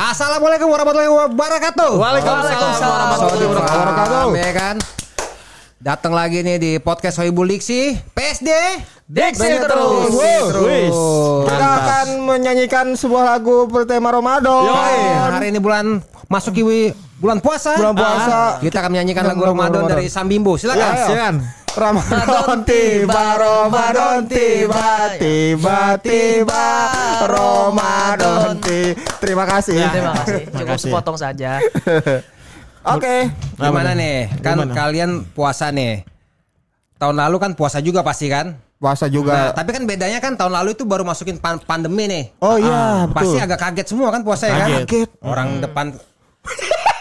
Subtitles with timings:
[0.00, 1.92] Assalamualaikum warahmatullahi wabarakatuh.
[2.00, 4.26] Waalaikumsalam warahmatullahi wabarakatuh.
[4.32, 4.76] Ya kan.
[5.76, 8.48] Datang lagi nih di podcast Sohibul Diksi PSD
[9.04, 10.08] Diksi terus.
[10.16, 10.96] terus.
[11.44, 11.84] Kita Mantap.
[11.84, 14.72] akan menyanyikan sebuah lagu bertema Ramadan.
[14.72, 14.96] Yoi,
[15.36, 16.00] hari ini bulan
[16.32, 16.56] masuk
[17.20, 17.76] bulan puasa.
[17.76, 18.56] Bulan puasa.
[18.56, 20.56] Kita akan menyanyikan lagu Lagu Ramadan dari Sam Bimbo.
[20.56, 20.80] Silakan.
[20.80, 21.34] Ya, Silakan.
[21.70, 26.66] Ramadan tiba, Ramadan tiba, tiba, tiba,
[27.24, 28.98] Ramadan tiba.
[29.22, 29.78] Terima kasih.
[29.78, 29.88] Ya.
[29.88, 30.42] Terima kasih.
[30.50, 31.62] Cukup sepotong saja.
[32.96, 33.30] Oke.
[33.54, 34.34] Gimana nih?
[34.40, 34.74] Kan Gimana?
[34.74, 36.02] kalian puasa nih.
[36.98, 38.58] Tahun lalu kan puasa juga pasti kan?
[38.80, 39.52] Puasa Nah, juga.
[39.52, 42.24] tapi kan bedanya kan tahun lalu itu baru masukin pan- pandemi nih.
[42.40, 43.44] Oh iya, Pasti betul.
[43.44, 44.68] agak kaget semua kan puasa ya kan?
[44.82, 45.08] Kaget.
[45.20, 45.86] Orang depan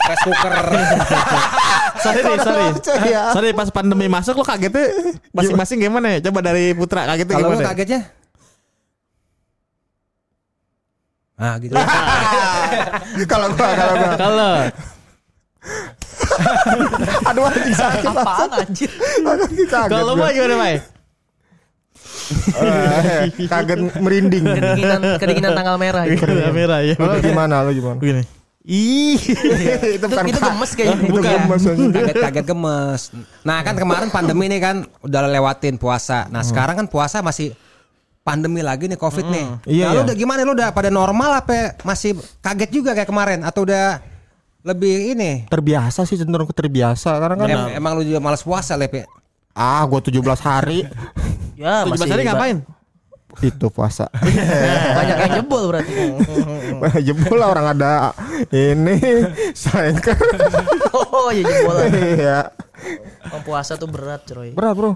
[0.06, 0.52] rice cooker.
[2.00, 2.64] Sorry nih, sorry.
[3.12, 3.22] Ya.
[3.36, 4.86] Sorry pas pandemi masuk lo kagetnya
[5.32, 6.30] masing-masing gimana ya?
[6.30, 7.62] Coba dari Putra kagetnya Kalau gimana?
[7.62, 8.02] lu kagetnya?
[11.36, 11.72] Ah gitu.
[13.32, 14.12] Kalau gua, kalau gua.
[14.20, 14.52] Kalau
[17.26, 18.04] Aduh, anjing sakit.
[18.06, 18.92] Apaan anjir?
[19.24, 19.88] Aduh, kaget.
[19.92, 20.28] kalau gua.
[20.28, 20.76] mau gimana, Mai?
[22.60, 24.44] Eh, Kaget merinding.
[24.46, 26.04] Kedinginan, kedinginan tanggal merah.
[26.06, 26.28] Gitu.
[26.28, 26.96] Merah merah ya.
[27.00, 27.56] Lo gimana?
[27.66, 27.98] Lo gimana?
[27.98, 28.24] Begini.
[28.68, 29.16] Ih.
[29.16, 30.98] itu Itu, itu gemes kayaknya.
[31.08, 31.62] Itu gemes.
[31.64, 33.02] Kaget-kaget gemes.
[33.48, 36.28] Nah kan kemarin pandemi nih kan udah lewatin puasa.
[36.28, 37.56] Nah sekarang kan puasa masih
[38.20, 39.46] pandemi lagi nih covid nih.
[39.66, 40.06] Iya, nah, lu iya.
[40.12, 40.40] udah gimana?
[40.44, 43.40] Lu udah pada normal apa masih kaget juga kayak kemarin?
[43.48, 44.04] Atau udah
[44.62, 45.48] lebih ini?
[45.48, 49.06] Terbiasa sih cenderung ke terbiasa karena kan Em- emang lu juga malas puasa Lep ya?
[49.60, 50.88] ah gua 17 hari
[51.60, 52.58] Ya, 17 masih hari ba- ngapain?
[53.40, 54.08] Itu puasa.
[54.98, 55.94] Banyak yang jebol berarti.
[57.04, 57.92] Jebol lah orang ada
[58.52, 58.98] ini
[59.56, 60.18] sengker.
[60.94, 61.76] Oh, ya jebol.
[61.94, 62.40] Iya.
[63.32, 64.52] Mau puasa tuh berat, coy.
[64.56, 64.92] Berat, Bro.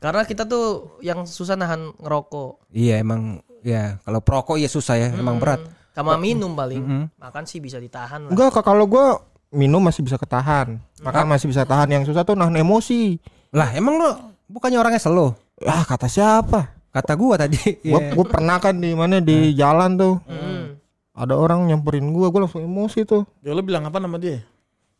[0.00, 2.72] Karena kita tuh yang susah nahan ngerokok.
[2.72, 5.60] Iya emang ya kalau perokok ya susah ya emang berat.
[5.92, 7.12] Sama minum paling.
[7.20, 8.32] Makan sih bisa ditahan lah.
[8.32, 9.20] Enggak, Kak, kalau gua
[9.52, 10.80] minum masih bisa ketahan.
[11.04, 11.92] Makan masih bisa tahan.
[11.92, 13.20] Yang susah tuh nahan emosi.
[13.52, 14.08] Lah emang lu
[14.48, 15.36] bukannya orangnya slow?
[15.68, 16.79] Ah, kata siapa?
[16.90, 17.54] Kata gua tadi.
[17.86, 18.12] Gua, Iya.
[18.12, 20.14] gua pernah kan di mana di jalan tuh.
[20.26, 20.74] Hmm.
[21.14, 23.22] Ada orang nyamperin gua, gua langsung emosi tuh.
[23.40, 24.42] Ya lo bilang apa nama dia?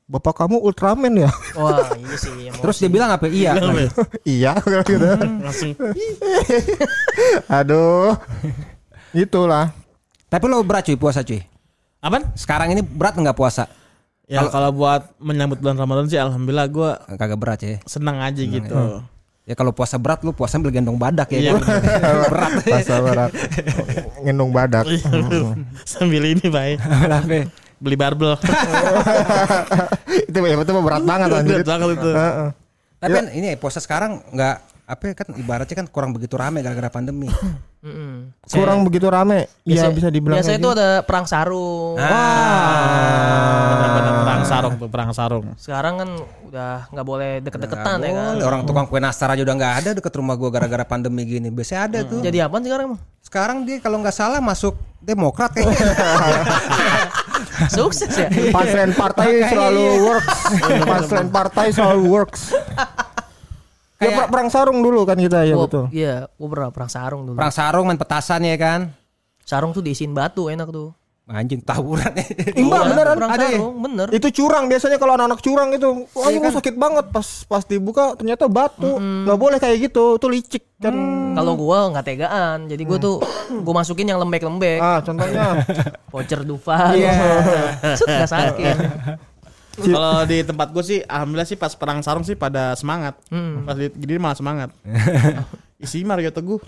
[0.07, 1.31] Bapak kamu Ultraman ya?
[1.59, 2.31] Wah, iya sih.
[2.47, 2.63] emosi.
[2.63, 3.27] Terus dia bilang apa?
[3.27, 3.55] Iya.
[4.27, 5.07] iya, gitu.
[5.39, 5.71] Langsung.
[7.47, 8.15] Aduh.
[9.11, 9.75] Itulah.
[10.27, 11.43] Tapi lo berat cuy puasa cuy.
[11.99, 12.31] Apaan?
[12.35, 13.67] Sekarang ini berat nggak puasa?
[14.31, 17.77] Ya kalau buat menyambut bulan Ramadan sih alhamdulillah gua Kagak berat ya.
[17.83, 18.71] senang aja gitu.
[18.71, 19.03] Ya
[19.59, 21.39] kalau puasa berat lu puasa sambil gendong badak ya.
[21.39, 21.53] Iya.
[21.57, 21.63] kan?
[22.33, 22.53] berat.
[22.67, 23.31] Masa berat.
[24.23, 24.85] Ngendong badak.
[25.83, 26.47] Sambil ini.
[26.79, 27.49] Kenapa?
[27.81, 28.37] Beli barbel.
[30.29, 31.57] itu ya itu berat banget anjir.
[31.63, 32.11] Berat banget itu.
[32.13, 32.49] Heeh.
[33.01, 34.57] Tapi kan ini puasa sekarang nggak
[34.91, 37.31] apa ya, kan ibaratnya kan kurang begitu rame gara-gara pandemi.
[37.81, 38.37] Mm-mm.
[38.45, 39.49] Kurang begitu rame.
[39.65, 40.77] Iya Biasa- bisa dibilang Biasanya itu gitu.
[40.77, 41.97] ada perang sarung.
[43.71, 45.45] Benar-benar perang sarung tuh, perang sarung.
[45.57, 46.11] Sekarang kan
[46.45, 48.33] udah nggak boleh deket-deketan ya kan.
[48.37, 51.49] Boleh, Orang tukang kue nastar aja udah nggak ada deket rumah gua gara-gara pandemi gini.
[51.49, 52.21] Biasanya ada tuh.
[52.21, 52.91] Jadi apa sekarang?
[53.25, 55.81] Sekarang dia kalau nggak salah masuk Demokrat kayaknya.
[57.73, 58.29] Sukses ya.
[58.53, 60.37] Pasren partai selalu works.
[60.85, 62.53] Pasren partai selalu works.
[64.01, 65.85] Ya per- perang sarung dulu kan kita ya Gua- betul.
[65.91, 67.37] Iya, gua pernah perang sarung dulu.
[67.37, 68.81] Perang sarung main petasan ya kan.
[69.43, 70.97] Sarung tuh diisiin batu enak tuh.
[71.27, 72.11] Anjing tawuran.
[72.11, 73.55] Enggak Iya, beneran perang ada ya.
[73.55, 74.07] sarung, bener.
[74.11, 75.91] Itu curang biasanya kalau anak-anak curang itu.
[76.11, 78.99] Wah, ini sakit banget pas pas dibuka ternyata batu.
[78.99, 80.17] nggak boleh kayak gitu.
[80.17, 80.91] Itu licik kan.
[81.31, 83.23] Kalau gua nggak tegaan, jadi gua tuh
[83.61, 84.81] gua masukin yang lembek-lembek.
[84.81, 85.61] Ah, contohnya
[86.11, 86.97] Voucher Dufan.
[86.97, 87.15] Iya.
[88.01, 88.77] Set nggak sakit.
[89.83, 93.17] Kalau di tempat gue sih alhamdulillah sih pas perang sarung sih pada semangat.
[93.65, 94.71] Pas di gini malah semangat.
[95.81, 96.61] Isi Mario Teguh.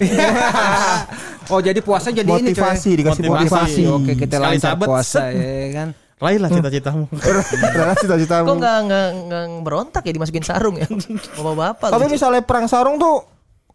[1.52, 2.64] oh jadi puasa jadi ini coy.
[2.64, 3.44] motivasi dikasih Motivasi.
[3.44, 3.82] motivasi.
[3.92, 5.36] Oke kita Sekali lancar sahabat, puasa set.
[5.36, 5.88] ya kan.
[6.22, 7.04] Raihlah cita-citamu.
[7.66, 8.46] Adalah cita-citamu.
[8.46, 10.86] Kok nggak nggak nggak berontak ya dimasukin sarung ya?
[11.36, 11.88] Bapak-bapak.
[11.90, 12.14] Tapi gitu.
[12.14, 13.26] misalnya perang sarung tuh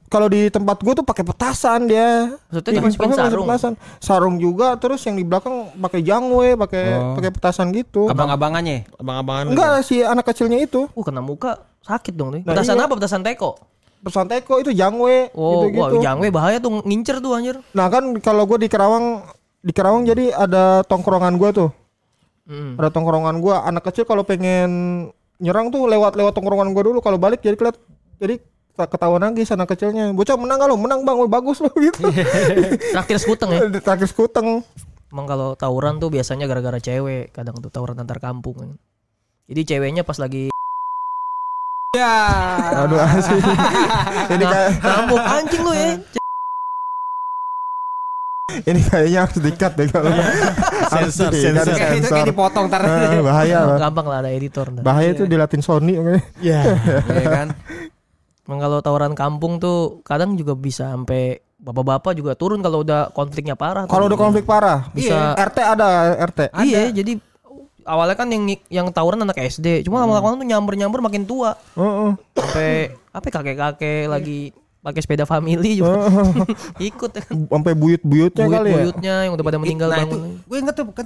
[0.08, 2.32] kalau di tempat gue tuh pakai petasan dia.
[2.48, 3.46] Maksudnya Iya, dimasukin pakai sarung?
[3.48, 3.74] Petasan.
[4.00, 7.16] Sarung juga terus yang di belakang pakai jangwe, pakai Oh.
[7.20, 8.08] pakai petasan gitu.
[8.08, 8.88] Abang-abangannya.
[8.96, 9.52] Abang-abangan.
[9.52, 10.88] Enggak si anak kecilnya itu.
[10.92, 12.42] Uh kena muka sakit dong nih.
[12.48, 12.88] Nah, Petasan iya.
[12.88, 12.94] apa?
[12.96, 13.60] Petasan teko.
[13.98, 16.06] Pesan teko itu jangwe Oh, gitu wah gitu.
[16.06, 17.58] jangwe bahaya tuh ngincer tuh anjir.
[17.74, 19.26] Nah kan kalau gue di Kerawang
[19.60, 21.70] di Kerawang jadi ada tongkrongan gue tuh.
[22.48, 22.80] Mm.
[22.80, 24.70] Ada tongkrongan gue anak kecil kalau pengen
[25.38, 27.76] nyerang tuh lewat lewat tongkrongan gue dulu kalau balik jadi keliat
[28.18, 28.40] jadi
[28.86, 32.06] ketahuan lagi sana kecilnya bocah menang gak lo menang bang Wih, bagus lo gitu
[32.94, 33.66] Traktir sekuteng ya.
[33.86, 34.62] terakhir skuteng
[35.08, 38.76] Emang kalau tawuran tuh biasanya gara-gara cewek, kadang tuh tawuran antar kampung.
[39.48, 40.52] Jadi ceweknya pas lagi
[41.96, 42.20] Ya.
[42.84, 43.40] aduh asli
[44.28, 45.90] jadi kayak kampung anjing lu ya.
[48.68, 50.12] Ini kayaknya harus dikat deh kalau.
[50.12, 51.74] Harus Sensor, sensor.
[51.74, 52.84] Kayak itu kayak dipotong ntar.
[52.84, 53.78] Eh, bahaya lah.
[53.80, 54.68] Gampang lah ada editor.
[54.84, 55.96] Bahaya tuh dilatin Sony.
[56.44, 56.76] Iya.
[57.08, 57.48] Iya kan?
[58.48, 63.54] Emang kalau tawuran kampung tuh kadang juga bisa sampai bapak-bapak juga turun kalau udah konfliknya
[63.54, 63.84] parah.
[63.84, 63.92] tuh.
[63.92, 65.88] Kalau udah konflik parah, Bisa- RT ada
[66.24, 66.40] RT.
[66.64, 67.20] Iya, jadi
[67.84, 71.60] awalnya kan yang yang tawuran anak SD, cuma lama-lama tuh nyamber-nyamber makin tua.
[71.76, 72.12] Heeh.
[72.34, 72.70] Sampai
[73.12, 74.40] apa ya, kakek-kakek lagi
[74.78, 76.08] pakai sepeda family juga
[76.80, 77.36] ikut ya kan.
[77.52, 78.62] Sampai buyut-buyutnya kali ya.
[78.64, 80.08] Buyut-buyutnya yang udah pada meninggal nah, bangun.
[80.08, 80.18] itu
[80.48, 81.06] gue inget tuh kan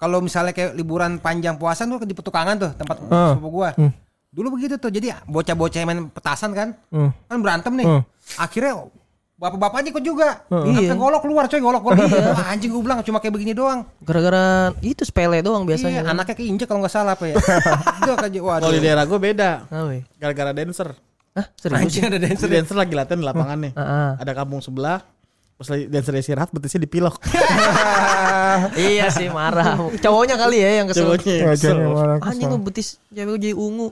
[0.00, 3.36] kalau misalnya kayak liburan panjang puasa tuh di petukangan tuh tempat Ah.
[3.36, 3.76] sepupu gua.
[4.38, 4.94] Dulu begitu tuh.
[4.94, 6.78] Jadi bocah-bocah yang main petasan kan.
[6.94, 7.10] Hmm.
[7.26, 7.86] Kan berantem nih.
[7.90, 8.02] Hmm.
[8.38, 8.86] Akhirnya
[9.38, 10.46] bapak-bapaknya ikut juga.
[10.46, 10.86] Iya.
[10.86, 12.06] Sampai golok keluar coy, golok golok.
[12.06, 13.82] Wah, anjing gue bilang cuma kayak begini doang.
[14.02, 16.06] Gara-gara itu sepele doang biasanya.
[16.06, 17.34] Iya, anaknya keinjek kalau nggak salah apa ya.
[18.02, 18.62] Itu aja waduh.
[18.66, 19.50] Kalau di daerah gue beda.
[19.70, 19.90] Ah.
[20.18, 20.90] Gara-gara dancer.
[21.38, 22.10] Hah, serius Anjing sih?
[22.10, 22.48] ada dancer.
[22.50, 23.72] dancer lagi latihan di lapangan nih.
[23.78, 24.10] Ah, ah.
[24.18, 25.06] Ada kampung sebelah.
[25.58, 27.18] Pas lagi dancer istirahat betisnya dipilok.
[28.78, 29.74] iya sih marah.
[29.98, 31.10] Cowoknya kali ya yang kesel.
[31.10, 31.76] Cowoknya yang kesel.
[32.22, 32.54] Anjing kesel.
[32.54, 33.90] lu betis cewek jadi ungu.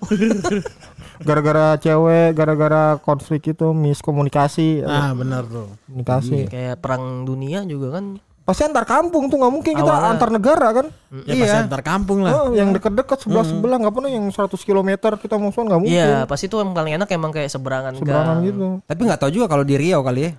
[1.26, 5.66] Gara-gara cewek, gara-gara konflik itu miskomunikasi, Nah bener tuh.
[5.88, 6.46] komunikasi.
[6.46, 8.20] Kayak perang dunia juga kan.
[8.46, 10.10] Pasti antar kampung tuh nggak mungkin kita Awalnya.
[10.14, 10.86] antar negara kan?
[11.26, 12.46] Ya pasti antar kampung lah.
[12.46, 15.98] Oh, yang deket-deket sebelah sebelah nggak pernah yang 100 km kita musuhan nggak mungkin.
[15.98, 18.46] Iya, pasti tuh yang paling enak emang kayak seberangan Seberangan gang.
[18.46, 18.66] gitu.
[18.86, 20.32] Tapi nggak tahu juga kalau di Riau kali ya.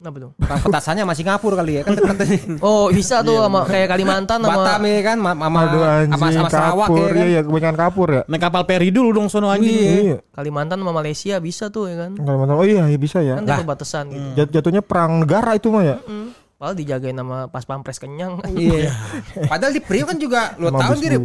[0.00, 0.32] Kenapa tuh?
[0.40, 2.16] Petasannya masih Singapura kali ya kan deket
[2.64, 6.32] Oh, bisa tuh sama kayak Kalimantan sama Batam ya kan ma- sama Aduh sama, anjing,
[6.32, 6.96] sama Sarawak kapur.
[6.96, 7.16] ya kan.
[7.20, 8.22] Iya, iya, kebanyakan kapur ya.
[8.24, 9.76] Naik kapal peri dulu dong sono anjing.
[9.76, 10.16] Iya.
[10.32, 12.16] Kalimantan sama Malaysia bisa tuh ya kan.
[12.16, 12.56] Kalimantan.
[12.56, 13.36] Oh iya, iya bisa ya.
[13.36, 14.28] Kan dia perbatasan gitu.
[14.40, 15.96] Jat- Jatuhnya perang negara itu mah ya.
[16.00, 16.32] Hmm.
[16.56, 18.40] Padahal dijagain sama pas pampres kenyang.
[18.48, 18.88] Iya.
[19.52, 21.20] Padahal di Priok kan juga lo tahu diri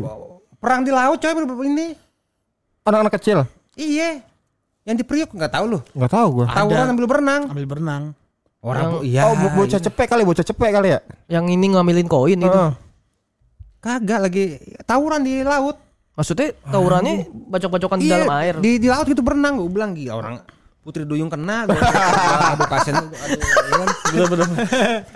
[0.60, 1.31] perang di laut coy
[1.66, 1.95] ini.
[2.83, 3.48] Anak-anak kecil.
[3.80, 4.19] Iya.
[4.83, 5.80] Yang di Priok nggak tahu lu.
[5.95, 6.45] Nggak tahu gua.
[6.51, 7.42] Tawuran ambil berenang.
[7.48, 8.04] Ambil berenang.
[8.66, 9.30] Orang iya.
[9.30, 11.00] oh, bo- bocah cepek kali, bocah cepek kali ya.
[11.30, 12.50] yang ini ngambilin koin itu.
[12.50, 12.74] Heeh.
[13.78, 14.58] Kagak lagi
[14.90, 15.78] tawuran di laut.
[16.18, 18.58] Maksudnya tawurannya bacok-bacokan di dalam air.
[18.58, 20.36] Di di laut gitu berenang gue bilang gila orang
[20.82, 21.78] Putri Duyung kena gua.
[22.58, 23.90] aduh kasihan aduh iya kan.
[24.14, 24.58] Bener-bener.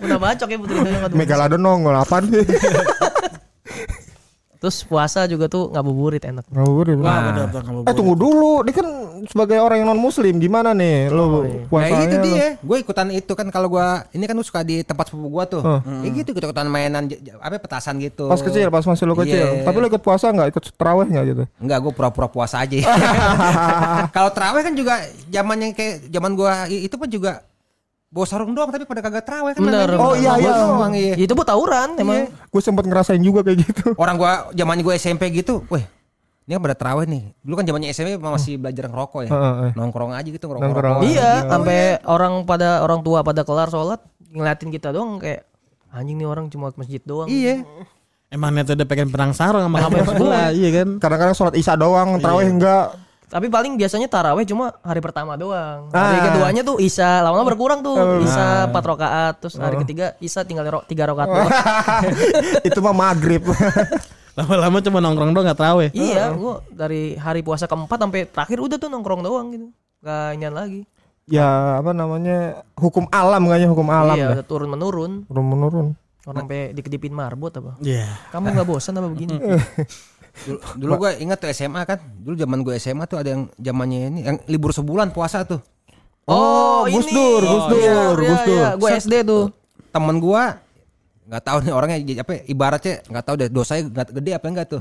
[0.01, 1.17] Udah bacok ya Putri Duyung aduh.
[1.17, 2.29] Megalodon nongol apaan?
[4.59, 6.43] Terus puasa juga tuh ngabuburit enak.
[6.51, 6.99] Ngabuburit.
[6.99, 7.79] Wah bener tuh kamu.
[7.87, 8.87] Eh tunggu dulu, dia kan
[9.25, 12.05] sebagai orang yang non muslim gimana nih lo Nah puasanya?
[12.05, 12.25] itu lo?
[12.25, 15.43] dia, gue ikutan itu kan kalau gua ini kan gue suka di tempat sepupu gua
[15.43, 15.59] tuh,
[15.99, 18.25] ya gitu ikut ikutan mainan apa petasan gitu.
[18.25, 19.59] Pas kecil, pas masih lo kecil.
[19.59, 19.63] Iya.
[19.63, 20.47] Tapi lo ikut puasa nggak?
[20.49, 21.43] Ikut terawih nggak gitu?
[21.57, 22.77] Enggak, gue pura-pura puasa aja.
[24.15, 24.93] Kalau terawih kan juga
[25.27, 27.43] zamannya kayak zaman gua i- itu pun juga
[28.09, 29.61] bawa sarung doang tapi pada kagak terawih kan.
[29.61, 29.89] Bener.
[29.95, 30.51] Oh, iya, iya.
[30.55, 31.13] doang, iya.
[31.15, 32.25] Itu buat tawuran emang.
[32.47, 33.85] Gue sempet ngerasain juga kayak gitu.
[33.95, 35.85] Orang gua zamannya gua SMP gitu, weh.
[36.49, 37.23] Ini kan pada terawih nih.
[37.45, 39.29] Dulu kan zamannya SMP masih belajar ngerokok ya.
[39.29, 39.71] Eh.
[39.77, 40.73] Nongkrong aja gitu Nongkrong.
[40.73, 41.05] ngerokok.
[41.05, 44.01] Iya, sampai orang pada orang tua pada kelar sholat
[44.33, 45.45] ngeliatin kita doang kayak
[45.93, 47.29] anjing nih orang cuma ke masjid doang.
[47.29, 47.61] Iya.
[48.33, 50.49] Emang niatnya udah pengen perang sarung sama sebelah.
[50.49, 50.89] Iya kan.
[50.97, 52.97] Kadang-kadang sholat isya doang, terawih enggak.
[53.29, 55.93] Tapi paling biasanya taraweh cuma hari pertama doang.
[55.93, 56.01] Ah.
[56.01, 58.25] Hari keduanya tuh Isa, lama-lama berkurang tuh.
[58.25, 61.51] Isa 4 rakaat, terus hari ketiga Isa tinggal ro- 3 rakaat doang.
[62.73, 63.45] itu mah maghrib.
[64.39, 65.89] Lama-lama cuma nongkrong doang gak terawih.
[65.91, 69.67] iya, gua dari hari puasa keempat sampai terakhir udah tuh nongkrong doang gitu.
[69.99, 70.83] Gak inian lagi.
[71.29, 75.11] ya apa namanya hukum alam kayaknya hukum alam iya, udah turun menurun.
[75.29, 75.87] Turun menurun.
[76.25, 77.77] Orang sampai dikedipin marbot apa?
[77.85, 78.09] Iya.
[78.33, 79.37] Kamu nggak bosan apa begini?
[80.39, 81.99] Dulu, dulu gue ingat tuh SMA kan.
[81.99, 85.59] Dulu zaman gue SMA tuh ada yang zamannya ini yang libur sebulan puasa tuh.
[86.29, 88.61] Oh, Gus Dur, Gus Dur, iya, Gus Dur.
[88.61, 89.43] Iya, gue SD tuh.
[89.89, 90.61] Temen gua
[91.29, 94.67] nggak tahu nih orangnya apa ya, ibaratnya nggak tahu deh dosanya nggak gede apa enggak
[94.67, 94.79] tuh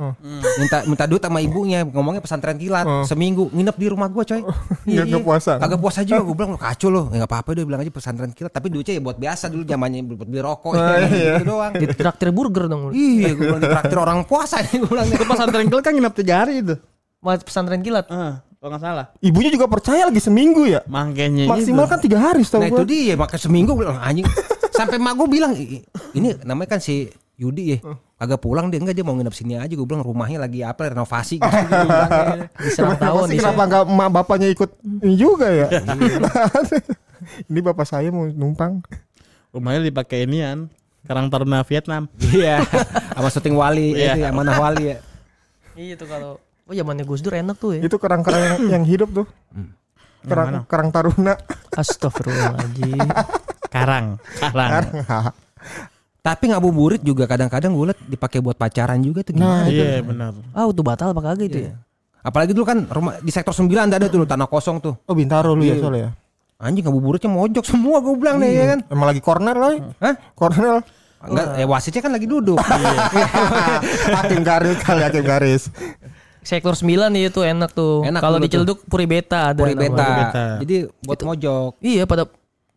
[0.56, 4.40] minta minta duit sama ibunya ngomongnya pesantren kilat seminggu nginep di rumah gua coy
[4.88, 5.52] Nggak- nggak puasa.
[5.56, 8.48] kagak puasa juga gua bilang kacau loh ya nggak apa-apa deh bilang aja pesantren kilat
[8.48, 12.28] tapi duitnya ya buat biasa dulu zamannya buat beli rokok ya, gitu doang Di traktir
[12.30, 12.90] burger dong.
[12.90, 16.34] iya gua bilang ditraktir orang puasa nih gua bilang Itu pesantren kilat kan nginep tiga
[16.38, 16.74] hari itu.
[17.18, 18.06] Mas pesantren kilat.
[18.08, 19.06] Ah, kalau nggak salah.
[19.18, 20.80] Ibunya juga percaya lagi seminggu ya.
[20.86, 21.90] Makanya Maksimal itu.
[21.90, 22.86] kan tiga hari setahu nah itu gua.
[22.86, 24.24] dia makanya seminggu bilang anjing
[24.78, 25.82] sampai mak gua bilang "I-
[26.14, 27.78] ini namanya kan si Yudi ya
[28.14, 31.38] kagak pulang dia enggak dia mau nginep sini aja gua bilang rumahnya lagi apa renovasi
[31.38, 32.46] gitu, ya.
[32.56, 34.70] Diserang Kenapa tahun sih di kenapa nggak emak bapaknya ikut
[35.02, 35.66] ini juga ya?
[37.50, 38.82] ini bapak saya mau numpang.
[39.50, 40.70] Rumahnya dipakai inian.
[41.06, 42.04] Karang Taruna Vietnam.
[42.20, 42.60] Iya,
[43.14, 44.12] sama syuting Wali Iya.
[44.12, 44.98] itu ya mana Wali ya.
[45.72, 46.32] Iya tuh kalau
[46.68, 47.80] Oh zamannya Gus Dur enak tuh ya.
[47.80, 49.26] Itu kerang-kerang yang, yang hidup tuh.
[50.20, 51.32] Kerang kerang taruna.
[51.72, 53.08] Astagfirullahaladzim.
[53.82, 54.06] Karang.
[54.40, 54.86] Karang.
[56.18, 59.64] Tapi ngabuburit juga kadang-kadang gue liat dipakai buat pacaran juga tuh gimana?
[59.70, 60.36] Iya benar.
[60.52, 61.74] ah itu batal apa kagak itu ya?
[62.20, 64.94] Apalagi dulu kan rumah di sektor 9 ada tuh tanah kosong tuh.
[65.06, 66.10] Oh Bintaro lu ya soalnya ya.
[66.58, 68.78] Anjing ngabuburitnya mojok semua gue bilang deh ya kan.
[68.90, 69.72] Emang lagi corner lah.
[70.02, 70.14] Hah?
[70.34, 70.82] Corner.
[71.18, 72.58] Enggak, eh wasitnya kan lagi duduk.
[74.18, 75.70] hakim garis kali hakim garis.
[76.42, 78.06] Sektor 9 itu enak tuh.
[78.06, 79.60] Enak Kalau dulu di Ciledug Puri Beta ada.
[79.62, 80.06] Puri beta.
[80.06, 80.44] beta.
[80.62, 81.72] Jadi buat mojok.
[81.82, 82.26] Iya pada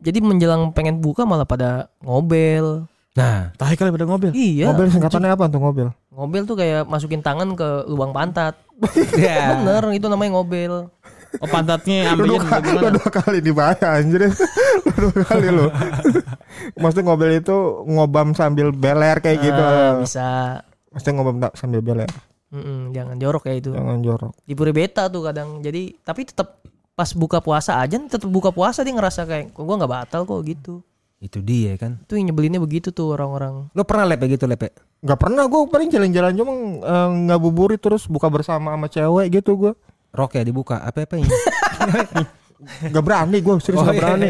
[0.01, 2.89] jadi menjelang pengen buka malah pada ngobel.
[3.11, 4.31] Nah, Tahi kali pada mobil.
[4.31, 4.71] Iya.
[4.71, 5.87] Mobil singkatannya apa tuh mobil?
[6.15, 8.55] Ngobel tuh kayak masukin tangan ke lubang pantat.
[9.19, 9.55] ya.
[9.61, 10.89] Bener itu namanya ngobel.
[11.39, 12.91] Oh pantatnya Lu ambilin dua, gimana?
[12.91, 14.27] dua kali dibayar anjir.
[14.99, 15.67] dua kali lu.
[16.81, 17.55] Maksudnya mobil itu
[17.87, 19.63] ngobam sambil beler kayak gitu.
[19.63, 20.59] Ah, bisa.
[20.91, 22.11] Maksudnya ngobam tak sambil beler.
[22.51, 23.71] Mm-mm, jangan jorok ya itu.
[23.71, 24.33] Jangan jorok.
[24.43, 25.63] Di Puri Beta tuh kadang.
[25.63, 26.59] Jadi tapi tetap
[27.01, 30.37] pas buka puasa aja tetap buka puasa dia ngerasa kayak kok gua nggak batal kok
[30.45, 30.85] gitu.
[31.17, 32.01] Itu dia kan.
[32.01, 33.69] Itu yang nyebelinnya begitu tuh orang-orang.
[33.73, 34.73] Lo pernah lepe gitu lepe?
[35.05, 39.73] Gak pernah gue paling jalan-jalan cuma eh, ngabuburit terus buka bersama sama cewek gitu gue.
[40.13, 41.29] Rok ya dibuka apa apa ini?
[42.93, 44.01] Gak berani gue serius Oh, gak iya.
[44.01, 44.29] berani.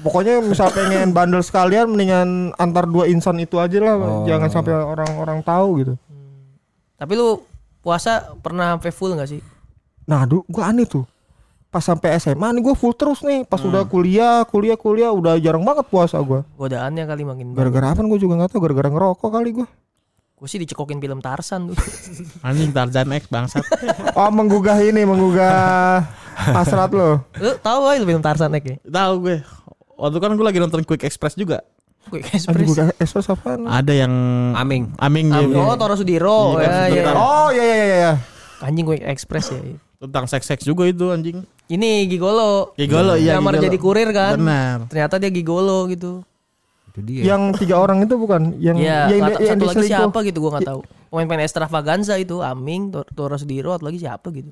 [0.00, 3.96] Pokoknya misal pengen bandel sekalian mendingan antar dua insan itu aja lah.
[3.96, 4.24] Oh.
[4.28, 5.94] Jangan sampai orang-orang tahu gitu.
[7.00, 7.40] Tapi lu
[7.84, 9.40] puasa pernah sampai full nggak sih?
[10.08, 11.04] Nah, aduh, gue aneh tuh.
[11.74, 13.42] Pas sampai SMA nih gue full terus nih.
[13.42, 13.74] Pas Hmm.
[13.74, 16.46] udah kuliah, kuliah, kuliah udah jarang banget puasa gue.
[16.54, 17.46] Godaannya kali makin.
[17.50, 18.62] Gara-gara apa gue juga nggak tahu.
[18.62, 19.66] Gara-gara ngerokok kali gue.
[20.38, 21.78] Gue sih dicekokin film Tarsan tuh.
[22.46, 23.66] Anjing Tarzan X bangsat.
[24.14, 26.06] Oh menggugah ini, menggugah
[26.54, 27.26] hasrat lo.
[27.42, 28.76] lu tahu aja film Tarsan Nek ya?
[28.86, 29.36] Tahu gue.
[29.98, 31.66] Waktu kan gue lagi nonton Quick Express juga.
[32.06, 32.78] Quick Express.
[33.66, 34.12] Ada yang
[34.54, 34.94] Aming.
[35.02, 35.58] Aming dia.
[35.58, 36.54] Oh, Toro Sudiro.
[36.58, 36.86] Iya, ya, ya.
[36.86, 37.14] sebentar.
[37.18, 37.96] Oh iya iya iya.
[37.98, 38.12] iya.
[38.62, 39.58] Anjing Quick Express ya.
[39.98, 41.42] tentang seks-seks juga itu anjing.
[41.64, 42.76] Ini Gigolo.
[42.76, 43.40] Gigolo iya.
[43.40, 43.66] Nyamar gigolo.
[43.66, 44.36] jadi kurir kan.
[44.36, 44.76] Benar.
[44.92, 46.20] Ternyata dia Gigolo gitu.
[46.92, 47.22] Itu dia.
[47.34, 48.54] Yang tiga orang itu bukan?
[48.60, 50.80] Yang Iya, yang, yang satu lagi siapa gitu gua nggak tahu.
[51.10, 54.50] Pemain-pemain extravaganza itu Aming, Tor- Toro Sudiro, atau lagi siapa gitu.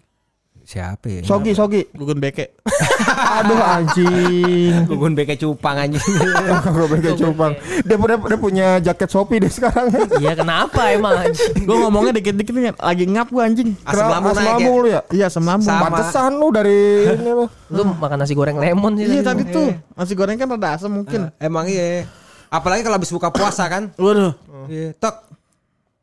[0.62, 1.20] Siapa ya?
[1.26, 1.82] Sogi Sogi.
[1.90, 2.54] Gugun beke.
[3.42, 4.86] Aduh anjing.
[4.86, 6.00] Gugun beke cupang anjing.
[6.74, 7.52] Gue pakai cupang.
[7.82, 9.90] Dia, dia, dia punya jaket Shopee deh sekarang.
[10.22, 11.66] Iya kenapa emang anjing?
[11.66, 13.68] gue ngomongnya dikit-dikit nih lagi ngap gue anjing.
[13.82, 14.82] Asam lambung Asam naik lambung ya?
[14.82, 15.00] lu ya?
[15.10, 15.68] Iya semlambung.
[15.74, 15.84] Sama.
[15.90, 17.46] Pantesan lu dari ini lu.
[17.72, 19.04] Lu makan nasi goreng lemon sih.
[19.10, 19.42] Iya tadi.
[19.42, 21.28] tadi tuh nasi goreng kan rada asam mungkin.
[21.42, 22.06] Emang iya.
[22.52, 23.90] Apalagi kalau habis buka puasa kan.
[23.98, 24.36] Waduh.
[24.70, 25.14] Iya, tok.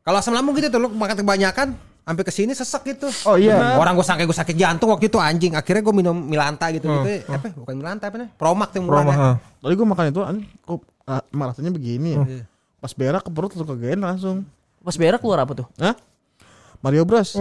[0.04, 3.08] Kalau asam lambung gitu tuh lu makan kebanyakan sampai ke sini sesek gitu.
[3.28, 3.78] Oh iya.
[3.78, 5.54] Orang gue sangka gue sakit jantung waktu itu anjing.
[5.54, 7.10] Akhirnya gue minum Milanta gitu gitu.
[7.30, 7.54] Apa?
[7.54, 8.28] Bukan Milanta apa nih?
[8.34, 9.14] Promak tuh murahnya.
[9.14, 9.30] ha.
[9.62, 12.20] Tadi gue makan itu anjing kok ah, rasanya begini ya.
[12.80, 14.36] Pas berak ke perut langsung kegeden langsung.
[14.80, 15.66] Pas berak keluar apa tuh?
[15.76, 15.94] Hah?
[16.80, 17.36] Mario Bros.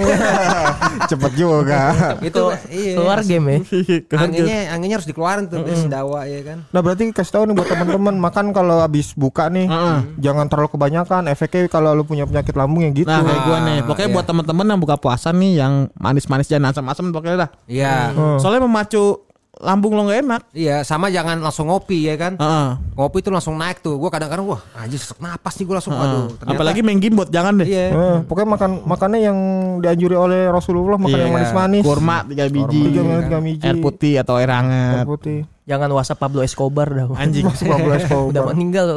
[1.12, 1.96] Cepet juga.
[2.20, 3.00] Itu iya.
[3.00, 3.60] Keluar game ya.
[4.24, 6.68] Anginnya anginnya harus dikeluarin tuh biar sendawa ya kan.
[6.76, 9.98] Nah berarti kasih tahu nih buat teman-teman makan kalau habis buka nih Heeh.
[10.20, 11.32] jangan terlalu kebanyakan.
[11.32, 13.08] Efeknya kalau lu punya penyakit lambung yang gitu.
[13.08, 13.78] Nah kayak gue nih.
[13.88, 14.16] Pokoknya iya.
[14.20, 17.50] buat teman-teman yang buka puasa nih yang manis-manis jangan asam-asam pokoknya dah.
[17.72, 17.96] Iya.
[18.44, 19.29] Soalnya memacu
[19.60, 20.42] lambung lo gak enak.
[20.50, 22.34] Iya, sama jangan langsung ngopi ya kan.
[22.34, 22.70] Heeh.
[22.96, 23.96] Ngopi itu langsung naik tuh.
[23.96, 26.32] Gue kadang-kadang wah anjir sesek napas nih gue langsung aduh.
[26.34, 27.68] ternyata- Apalagi main gimbot jangan deh.
[27.68, 27.86] Iya.
[27.92, 29.38] Eh, pokoknya makan makannya yang
[29.80, 31.24] dianjuri oleh Rasulullah makan Iya.
[31.24, 31.84] yang manis-manis.
[31.84, 32.80] Kurma tiga biji.
[32.88, 33.64] Tiga tiga biji.
[33.64, 35.06] Air putih atau air Air hangat.
[35.06, 35.40] putih.
[35.64, 37.06] Jangan WhatsApp Pablo Escobar dah.
[37.14, 37.46] Anjing.
[37.46, 38.32] Pablo Escobar.
[38.32, 38.88] Udah meninggal.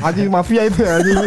[0.00, 1.18] Anjing mafia itu ya anjing.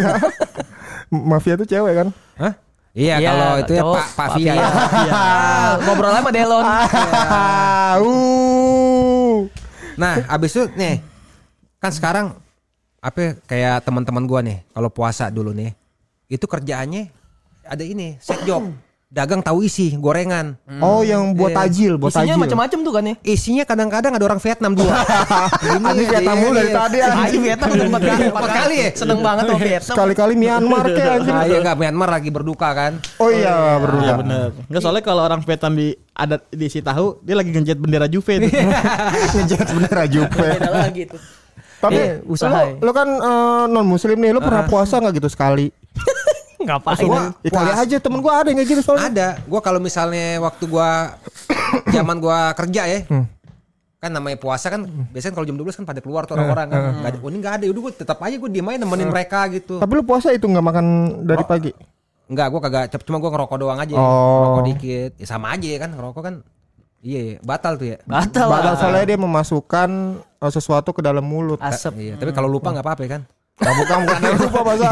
[1.11, 2.07] mafia itu cewek kan?
[2.35, 2.53] Hah?
[2.95, 4.27] Iya, Iya, kalau itu ya cowok, Pak Pak.
[4.39, 4.53] Via.
[4.55, 6.63] Ah, Ngobrol sama Delon.
[8.07, 9.35] uh.
[9.99, 11.03] Nah, abis itu nih
[11.83, 12.25] kan sekarang
[13.03, 15.75] apa ya, kayak teman-teman gua nih kalau puasa dulu nih
[16.31, 17.11] itu kerjaannya
[17.67, 18.65] ada ini set job
[19.15, 21.59] dagang tahu isi gorengan Oh yang buat Iya.
[21.63, 22.43] tajil, buat Isinya tajil.
[22.43, 23.15] macam-macam tuh kan ya.
[23.23, 24.91] isinya kadang-kadang ada orang Vietnam dua
[25.65, 27.41] ini Anjing Vietnam mulu dari tadi Anjing anjing.
[27.41, 28.23] Vietnam udah empat kali.
[28.27, 28.89] Empat kali ya?
[28.91, 29.95] Seneng banget sama Vietnam.
[29.95, 31.31] Sekali-kali Myanmar kayak anjing.
[31.33, 34.03] ah, iya nggak Myanmar lagi berduka kan Oh iya, berdua.
[34.03, 34.47] Iya bener.
[34.67, 38.33] Enggak soalnya kalau orang Vietnam di adat di si tahu dia lagi ngejet bendera Juve
[38.37, 38.51] tuh.
[39.35, 40.27] Ngejet bener Juve.
[40.35, 41.21] Beda lagi tuh.
[41.75, 42.73] Tapi Eh, usaha ya.
[42.73, 43.07] lu, lu kan
[43.67, 45.69] non muslim nih, lu pernah puasa nggak gitu sekali?
[46.65, 46.97] Ngapain?
[46.99, 49.07] Gua Ya, kali aja temen gua ada yang kayak gitu soalnya.
[49.07, 51.15] ada gua kalau misalnya waktu gua
[51.95, 52.99] zaman gua kerja ya
[53.95, 57.09] kan namanya puasa kan biasanya kalau jam 12 kan pada keluar tuh orang-orang kan nggak
[57.09, 59.81] ada oh ini nggak ada udah gua tetap aja gua diem aja nemenin mereka gitu
[59.81, 60.85] Tapi lu puasa itu nggak makan
[61.25, 61.71] dari pagi?
[62.25, 63.93] Enggak, gua kagak cuma gua ngerokok doang aja.
[63.93, 64.01] Oh.
[64.57, 65.11] Ngerokok dikit.
[65.15, 66.35] Ya sama aja ya kan, ngerokok kan.
[67.05, 67.97] Iya, iya, batal tuh ya.
[68.01, 68.81] Batal Badal lah.
[68.81, 69.89] soalnya dia memasukkan
[70.41, 71.61] uh, sesuatu ke dalam mulut.
[71.61, 71.93] Asap.
[72.01, 73.21] Iya, tapi kalau lupa nggak apa-apa ya kan.
[73.55, 74.87] Nah, bukan bukan lupa masa.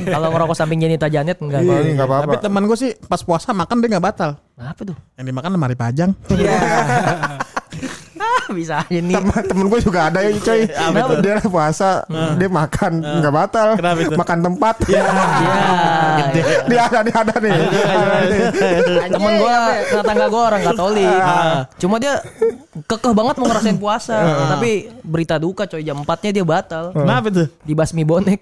[0.00, 1.60] Kalau ngerokok samping Jenita Janet enggak.
[1.60, 2.24] Iya, nggak apa-apa.
[2.24, 4.30] Tapi teman gue sih pas puasa makan dia nggak batal.
[4.56, 4.96] Apa tuh?
[5.20, 6.16] Yang dimakan lemari pajang.
[8.18, 9.14] Ah, bisa aja nih.
[9.14, 10.60] Temen, temen gue juga ada ya coy
[11.24, 12.02] Dia puasa
[12.36, 14.14] Dia makan nggak batal Kenapa itu?
[14.14, 15.02] Makan tempat Iya.
[16.66, 17.52] Dia ada dia ada nih
[19.08, 21.18] Temen gua, tetangga gua orang Katolik.
[21.78, 22.20] Cuma dia
[22.84, 24.16] kekeh banget mau ngerasain puasa.
[24.50, 24.70] Tapi
[25.02, 26.92] berita duka coy jam 4-nya dia batal.
[26.92, 27.46] Kenapa tuh?
[27.64, 28.40] Dibasmi bonek.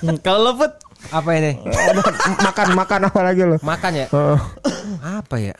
[0.00, 0.72] Hmm, Kalau lo put
[1.10, 1.58] Apa ini?
[2.38, 3.56] makan makan apa lagi lo?
[3.60, 4.06] Makan ya?
[4.08, 4.38] Heeh.
[5.00, 5.56] Apa ya?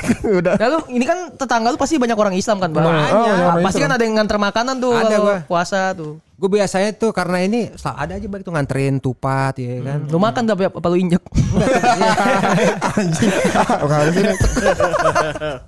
[0.38, 0.54] Udah.
[0.56, 2.84] Lalu ini kan tetangga lu pasti banyak orang Islam kan, Bang?
[2.84, 3.10] Banyak.
[3.12, 3.90] Oh, orang pasti Islam.
[3.90, 5.36] kan ada yang nganter makanan tuh Ada kalau gua.
[5.46, 6.12] puasa tuh.
[6.42, 10.10] Gue biasanya tuh karena ini ada aja balik tuh nganterin tupat ya kan.
[10.10, 11.22] Lu makan tapi apa, apa lu injek?
[12.98, 13.30] Anjing.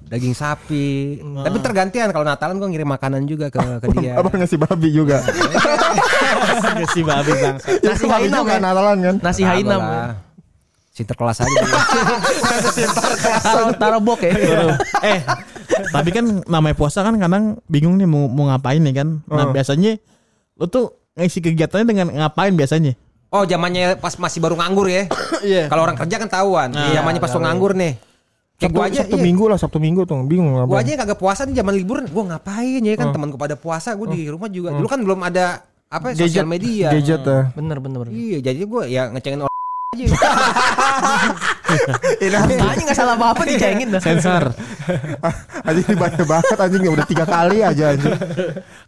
[0.11, 1.23] Daging sapi.
[1.23, 4.19] Tapi tergantian kalau Natalan gue ngirim makanan juga ke ke dia.
[4.19, 5.23] Abang ngasih babi juga.
[5.23, 7.57] Gak sih babi bang.
[7.63, 8.59] Nasi hainam juga ya?
[8.59, 9.17] Natalan kan.
[9.23, 9.81] Nasi hainam.
[10.95, 11.51] Sinterklas aja.
[11.51, 12.89] dia.
[13.75, 14.31] Taruh bok ya.
[15.03, 15.21] eh,
[15.91, 19.09] tapi kan namanya puasa kan kadang bingung nih mau, mau ngapain nih kan.
[19.27, 19.51] Nah Oh.
[19.51, 19.99] biasanya
[20.55, 20.85] lo tuh
[21.15, 22.95] ngisi kegiatannya dengan ngapain biasanya?
[23.29, 25.11] Oh zamannya pas masih baru nganggur ya.
[25.45, 25.69] Iya.
[25.69, 26.69] Kalau orang kerja kan tahuan.
[26.71, 27.99] Nah, zamannya pas lo nganggur nih.
[28.55, 29.25] Kayak Sabtu, gue aja, Sabtu iya.
[29.27, 30.79] minggu lah, Sabtu minggu tuh bingung Gue apa.
[30.79, 32.05] aja yang kagak puasa nih zaman liburan.
[32.07, 33.93] Gue ngapain ya kan temanku pada puasa.
[33.93, 34.71] Gue di rumah juga.
[34.73, 36.89] Dulu kan belum ada apa ya, sosial media.
[36.89, 37.51] Gadget ya.
[37.53, 38.15] Bener bener bener.
[38.15, 39.53] Iya jadi gue ya ngecengin orang.
[42.45, 44.01] Tanya nggak salah apa apa dicengin dah.
[44.03, 44.51] Sensor.
[45.67, 48.13] Anjing ini banyak banget anjing udah tiga kali aja anjing.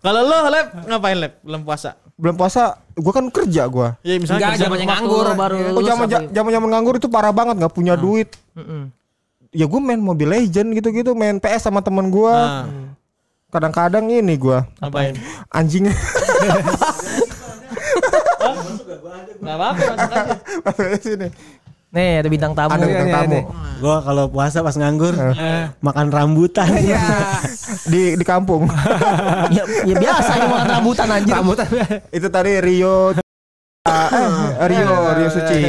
[0.03, 1.97] Kalau lo lep ngapain lep belum puasa?
[2.17, 3.97] Belum puasa, gua kan kerja gua.
[4.05, 5.27] Ya misalnya Enggak, kerja zamannya nganggur.
[5.33, 8.29] baru Oh lulus zaman zaman zaman nganggur itu parah banget nggak punya duit.
[8.57, 8.93] Mm-mm.
[9.57, 12.35] Ya gue main Mobile Legend gitu-gitu, main PS sama temen gua.
[12.35, 12.93] Nah,
[13.47, 15.17] Kadang-kadang ini gua ngapain?
[15.55, 15.89] anjing
[19.47, 19.83] Gak apa-apa
[20.67, 20.99] masuk aja.
[20.99, 21.29] sini.
[21.95, 22.77] Nih ada bintang tamu.
[22.77, 23.39] Ada bintang tamu
[23.81, 25.15] Gua kalau puasa pas nganggur
[25.81, 26.69] makan rambutan.
[27.93, 28.67] di di kampung.
[29.57, 31.35] ya, ya biasa yang makan rambutan anjir.
[31.37, 31.67] Rambutan.
[32.11, 33.13] itu tadi Rio
[33.87, 35.61] eh, Rio Rio Suci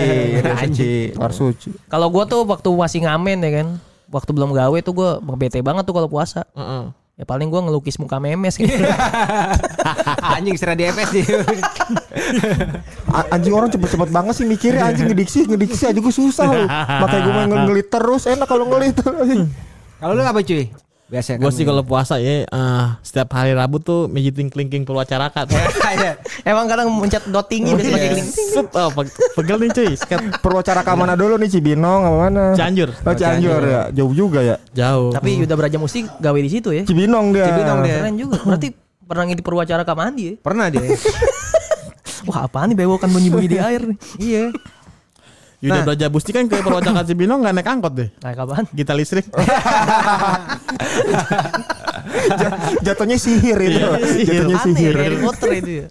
[0.42, 3.68] Rio Suci Luar Suci Kalau gua tuh waktu masih ngamen ya kan.
[4.08, 6.48] Waktu belum gawe tuh gua bete banget tuh kalau puasa.
[6.56, 6.92] Heeh.
[7.18, 8.72] Ya paling gua ngelukis muka memes gitu.
[10.36, 11.40] Anjing serah di FS dia.
[13.30, 17.34] Anjing orang cepet-cepet banget sih mikirnya anjing ngediksi ngediksi aja gue susah loh makanya gue
[17.36, 19.48] main ngelit terus enak kalau ngelit anjing.
[19.98, 20.70] Kalau lu apa cuy?
[21.08, 25.48] Biasa Gue sih kalau puasa ya eh, setiap hari Rabu tuh mejiting kelingking perwacarakan.
[25.88, 26.20] Iya.
[26.44, 28.28] Emang kadang mencet dot tinggi biasa pakai link.
[28.28, 29.92] Set, oh, pe- pegel nih cuy.
[29.96, 32.92] Sekat perwacara ke mana dulu nih Cibinong apa mana Cianjur.
[32.92, 35.16] oh, Cianjur ya jauh juga ya Jauh.
[35.16, 36.84] Tapi Yuda Braja Musti gawe di situ ya.
[36.84, 37.96] Cibinong dia Cibinong dia.
[38.04, 38.38] Keren juga.
[38.44, 38.68] Berarti
[39.08, 40.34] pernah ngidi perwacara ke mandi ya.
[40.44, 40.84] Pernah dia.
[42.28, 43.98] Wah apaan nih bewokan bunyi-bunyi di air nih.
[44.20, 44.44] iya.
[45.58, 45.86] Yuda Nah.
[45.88, 48.10] Braja Busti kan ke perwacarakan Cibinong gak naik angkot deh.
[48.20, 48.70] Nah kapan?
[48.70, 49.26] Gita listrik.
[52.30, 53.80] Ja- jatuhnya sihir itu
[54.22, 55.88] jatuhnya Aneh sihir Harry Potter itu ya.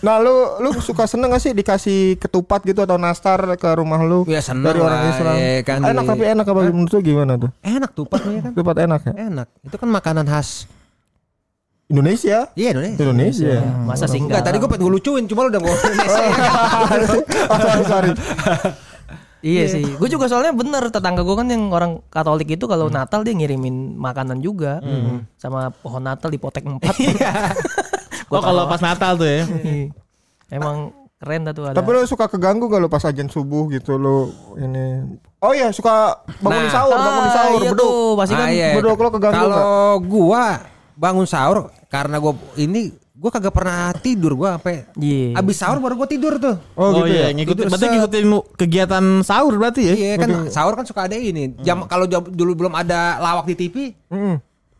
[0.00, 4.26] nah lu lu suka seneng gak sih dikasih ketupat gitu atau nastar ke rumah lu
[4.26, 7.00] Ya, seneng dari orang lah, Islam ya kan, enak di- tapi enak apa menurut lu
[7.00, 8.50] gimana tuh Enak tupat ya kan.
[8.50, 9.46] ketupat enak ya Enak.
[9.62, 10.66] Itu kan makanan khas
[11.92, 12.96] Indonesia Iya Indonesia.
[12.98, 16.24] Indonesia Masa sih Enggak, tadi gue pengen gue lucuin, cuma lu udah ngomong Indonesia.
[17.46, 18.10] oh, sorry, sorry.
[19.42, 19.84] Iya sih.
[19.92, 23.94] Gue juga soalnya bener tetangga gue kan yang orang Katolik itu kalau Natal dia ngirimin
[23.94, 24.78] makanan juga
[25.34, 26.94] sama pohon Natal di potek empat.
[28.32, 29.44] Oh kalau pas Natal tuh ya.
[29.62, 29.92] Iya.
[30.50, 30.76] Emang
[31.18, 31.76] keren dah tuh ada.
[31.76, 35.04] Tapi lu suka keganggu gak lu pas ajan subuh gitu lu ini
[35.36, 36.72] Oh iya suka bangunin Nah.
[36.72, 37.84] sahur, bangunin Ah, sahur, iya beduk.
[37.84, 38.68] tuh, pasti kan Ah, iya.
[38.72, 39.68] beduk lo keganggu Kalau
[40.00, 40.46] gua
[41.02, 45.34] bangun sahur karena gua ini gua kagak pernah tidur gua sampai Iya.
[45.34, 46.54] abis sahur baru gua tidur tuh.
[46.74, 47.34] Oh, gitu iya, ya.
[47.34, 49.94] ngikutin Tidur berarti ngikutin lu kegiatan sahur berarti ya.
[49.94, 51.58] Iya kan sahur kan suka ada ini.
[51.60, 53.76] Jam kalau jam- dulu belum ada lawak di TV,
[54.08, 54.36] Mm.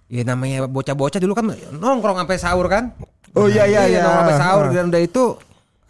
[0.09, 2.95] ya namanya bocah-bocah dulu kan nongkrong sampai sahur kan.
[3.33, 4.01] Oh iya iya iya.
[4.01, 5.25] nongkrong sampai sahur dan udah itu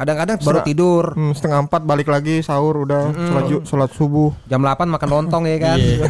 [0.03, 1.05] kadang-kadang baru tidur.
[1.15, 4.35] Hmm, setengah empat balik lagi sahur udah sholat, ju- sholat subuh.
[4.45, 5.79] Jam 8 makan lontong ya kan.
[5.79, 6.07] Iya.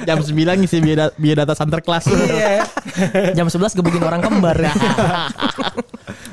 [0.08, 2.08] Jam 9 ngisi biaya, biaya data santer kelas.
[2.08, 2.64] Iya.
[3.32, 4.56] Jam 11 gebukin orang kembar.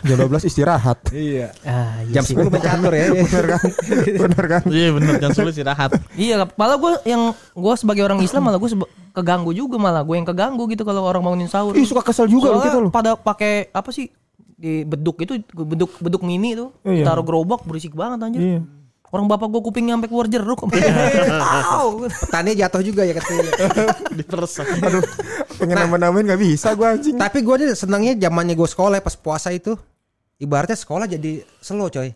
[0.01, 0.97] Jam 12 istirahat.
[1.11, 1.53] Iya.
[1.61, 2.33] ah, iya Jam sih.
[2.33, 3.05] 10 main catur ya.
[3.11, 3.61] Bener kan?
[4.01, 4.61] Bener kan?
[4.65, 5.91] Iya bener jam 10 istirahat.
[6.15, 8.69] Iya, malah gue yang gue sebagai orang Islam malah gue
[9.11, 11.75] keganggu juga malah gue yang keganggu gitu kalau orang bangunin sahur.
[11.75, 12.91] Ih suka kesel juga Soalnya kita loh.
[12.91, 14.07] pada pakai apa sih
[14.61, 17.09] di beduk itu beduk beduk mini tuh Iya.
[17.09, 18.41] taruh gerobak berisik banget anjir.
[18.41, 18.61] Iya.
[19.11, 20.71] Orang bapak gue kupingnya sampai keluar jeruk.
[21.75, 22.07] Au.
[22.07, 23.51] Petani jatuh juga ya katanya.
[24.17, 24.63] Diperes.
[24.63, 25.03] Aduh,
[25.59, 27.19] pengen nambah-nambahin gak bisa gua anjing.
[27.19, 29.75] Tapi gue senangnya zamannya gue sekolah pas puasa itu.
[30.39, 32.15] Ibaratnya sekolah jadi slow coy.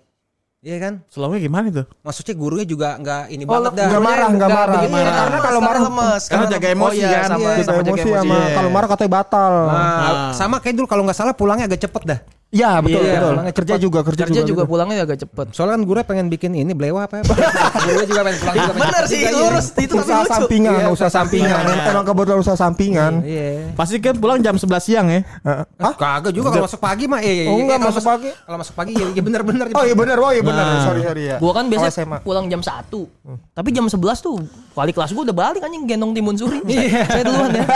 [0.65, 0.93] Iya kan?
[1.13, 1.85] Slownya gimana tuh?
[2.01, 3.85] Maksudnya gurunya juga nggak ini Oh, banget dah.
[3.85, 4.81] nggak marah, nggak marah.
[4.81, 5.13] Iya, marah.
[5.13, 7.29] karena kalau marah- lemes, Karena jaga emosi iya, kan.
[7.29, 8.55] sama, Iya, jaga emosi sama Iya.
[8.57, 9.53] kalau marah katanya batal.
[9.69, 12.19] Nah, sama kayak dulu kalau nggak salah pulangnya agak cepet dah.
[12.47, 13.25] Iya betul Iya, betul.
[13.27, 13.83] pulangnya Kerja cepet.
[13.83, 14.69] juga kerja, Kerja juga gitu.
[14.69, 15.45] pulangnya agak cepet.
[15.51, 17.23] Soalnya kan gue pengen bikin ini belewa apa ya.
[17.89, 18.71] gue juga pengen pulang juga.
[18.71, 19.39] pengen Bener sih, juga, iya.
[19.41, 20.31] lurus itu tapi usaha lucu.
[20.31, 21.51] sampingan, Iya, usaha sampingan.
[21.57, 21.89] sampingan.
[21.89, 23.13] Emang kebetulan usaha sampingan.
[23.21, 23.47] Iya.
[23.73, 25.19] Pasti kan pulang jam 11 siang ya.
[25.19, 25.63] Heeh.
[25.75, 25.93] Hah?
[25.95, 27.19] Kagak juga kalau masuk pagi mah.
[27.19, 27.63] Iya, iya, Oh, iya.
[27.65, 28.29] enggak, masuk pagi.
[28.31, 29.65] Kalau masuk pagi ya, ya bener-bener.
[29.71, 30.63] Oh iya benar, oh iya benar.
[30.65, 30.83] Nah.
[30.85, 31.37] Sorry sorry ya.
[31.37, 32.17] Gua kan Oh, biasa SMA.
[32.21, 33.03] pulang jam 1
[33.51, 34.37] Tapi jam 11 tuh
[34.71, 37.63] Wali kelas gua udah balik anjing gendong timun suri saya, saya duluan ya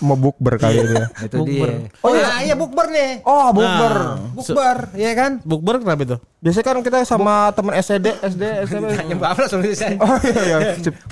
[0.00, 1.06] mau bukber kali itu ya.
[1.20, 1.90] Itu dia.
[2.00, 3.10] Oh iya, iya bukber nih.
[3.22, 3.94] Oh bukber.
[4.34, 5.38] Bukber, iya kan?
[5.44, 6.16] Bukber kenapa itu?
[6.42, 8.96] Biasanya kan kita sama temen SD, SD, SMP.
[8.96, 9.62] Tanya bapak langsung.
[10.00, 10.58] Oh iya iya.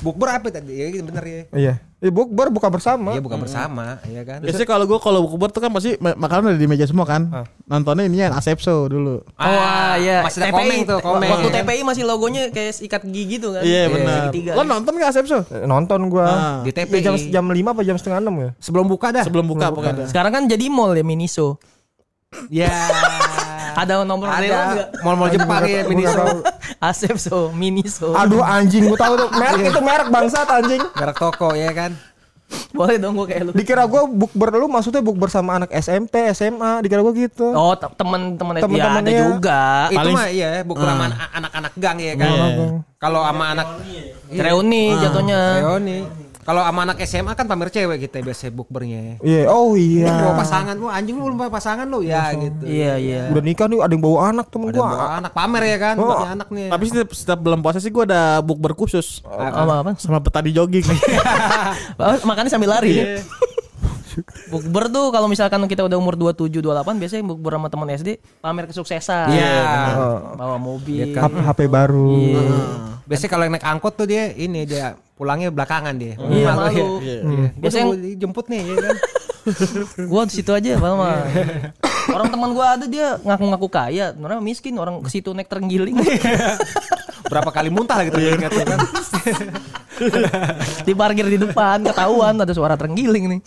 [0.02, 0.72] Bukber apa tadi?
[0.74, 1.42] Ya bener ya.
[1.54, 1.74] Iya.
[2.00, 3.12] Eh, bukber buka bersama.
[3.12, 4.40] Iya bukan bersama, iya kan?
[4.40, 7.28] Biasanya kalau gue kalau bukber tuh kan pasti ma- makanan ada di meja semua kan.
[7.64, 9.20] Nontonnya ini yang Asepso dulu.
[9.36, 11.28] Oh iya Masih ada komeng tuh, komeng.
[11.28, 11.60] Waktu ya?
[11.60, 14.16] TPI masih logonya kayak ikat gigi gitu kan Iya benar.
[14.26, 14.52] Segitiga.
[14.52, 15.44] Lo nonton gak Asepso?
[15.46, 16.24] Eh, Nonton gua.
[16.24, 16.58] Ah.
[16.64, 17.04] Di Ya, TPI.
[17.04, 18.50] jam jam 5 apa jam setengah 6 ya?
[18.58, 19.22] sebelum buka dah.
[19.22, 20.08] Sebelum buka pokoknya.
[20.08, 21.60] Sekarang kan jadi mall ya Miniso
[22.48, 22.72] Ya.
[23.72, 24.88] Ada nomor ada enggak?
[25.00, 26.38] mall-mall Jepang ya Gua mini nggak tahu.
[26.80, 30.82] Asepso, Miniso Aduh anjing gua tahu tuh merek itu merek bangsat anjing.
[30.90, 31.92] merek toko ya kan.
[32.72, 36.82] Boleh dong gua kayak lu Dikira gua bukber lu maksudnya bukber sama anak SMP, SMA,
[36.82, 37.46] dikira gua gitu.
[37.48, 41.98] Oh te- temen-temen ya ada juga Itu Paling- mah iya bukan sama anak- anak-anak gang
[41.98, 42.26] ya kan.
[42.26, 42.66] Iya.
[42.96, 43.68] Kalau sama anak
[44.28, 45.98] Reuni jatuhnya Reoni.
[46.50, 49.22] Kalau sama anak SMA kan pamer cewek kita biasa bukbernya.
[49.22, 50.10] Iya, oh iya.
[50.10, 52.66] Bawa pasangan lu anjing lu belum bawa pasangan lu ya gitu.
[52.66, 54.88] Iya iya Udah nikah nih ada yang bawa anak temen Ada gua.
[54.90, 56.26] bawa anak pamer ya kan, Oh.
[56.26, 56.66] anak nih.
[56.66, 59.90] Tapi setiap, setiap bulan puasa sih gue ada bukber khusus Apa apa?
[59.94, 60.82] sama petani jogging.
[62.26, 63.22] Makannya sambil lari.
[64.48, 68.08] Bukber tuh kalau misalkan kita udah umur 27 28 biasanya bukber sama teman SD
[68.40, 69.28] pamer kesuksesan.
[69.32, 69.60] Iya.
[70.36, 71.12] Bawa mobil.
[71.12, 71.32] Iya kan.
[71.32, 72.12] HP, baru.
[72.16, 72.42] Iya.
[73.10, 76.14] Biasanya kalau naik angkot tuh dia ini dia pulangnya belakangan dia.
[76.16, 76.70] Iya, malu.
[76.70, 76.86] ya.
[77.02, 77.18] Iya.
[77.20, 77.48] Iya.
[77.58, 78.96] Biasanya Biasanya dijemput nih ya kan.
[80.06, 81.18] Gua di situ aja Pak mah.
[82.10, 85.96] Orang teman gua ada dia ngaku-ngaku kaya, sebenarnya miskin orang ke situ naik terenggiling.
[87.30, 88.50] Berapa kali muntah gitu ya kan.
[90.86, 93.40] Diparkir di depan, ketahuan ada suara terenggiling nih.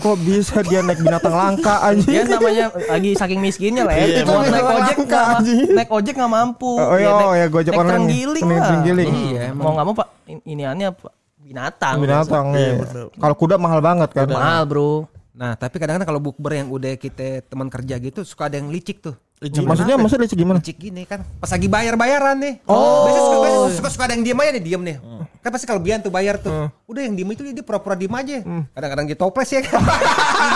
[0.00, 2.10] Kok bisa dia naik binatang langka anjing?
[2.10, 4.24] Dia namanya lagi saking miskinnya lah Iya, ya.
[4.26, 5.22] Mau itu naik memang ojek langka,
[5.70, 6.72] naik ojek nggak mampu.
[6.74, 7.92] Oh, iya, naik, oh, ya, gojek naik online.
[7.94, 8.66] terenggiling Naik lah.
[8.66, 9.08] terenggiling.
[9.14, 10.08] Iya, Mau nggak mau pak
[10.44, 11.08] ini aneh apa
[11.44, 11.94] binatang.
[12.00, 12.74] binatang Iya, ya.
[12.82, 13.04] bener.
[13.14, 14.26] Kalau kuda mahal banget kan.
[14.26, 15.06] Mahal bro.
[15.34, 19.02] Nah, tapi kadang-kadang kalau bukber yang udah kita teman kerja gitu suka ada yang licik
[19.02, 19.18] tuh.
[19.42, 20.62] Maksudnya maksudnya licik gimana?
[20.62, 21.26] Licik gini kan.
[21.42, 22.54] Pas lagi bayar-bayaran nih.
[22.70, 23.04] Oh.
[23.04, 24.96] Biasanya suka, biasanya suka, suka ada yang diem aja nih, diem nih.
[25.42, 26.70] Kan pasti kalau Bian tuh bayar tuh.
[26.86, 28.46] Udah yang diem itu dia pura-pura diem aja.
[28.72, 29.82] Kadang-kadang dia toples ya kan.